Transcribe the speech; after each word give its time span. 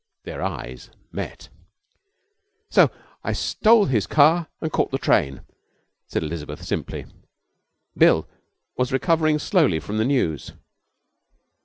Their 0.23 0.41
eyes 0.41 0.89
met. 1.11 1.49
'So 2.71 2.89
I 3.23 3.33
stole 3.33 3.85
his 3.85 4.07
car 4.07 4.47
and 4.59 4.71
caught 4.71 4.89
the 4.89 4.97
train,' 4.97 5.41
said 6.07 6.23
Elizabeth, 6.23 6.63
simply. 6.63 7.05
Bill 7.95 8.27
was 8.75 8.91
recovering 8.91 9.37
slowly 9.37 9.79
from 9.79 9.99
the 9.99 10.05
news. 10.05 10.53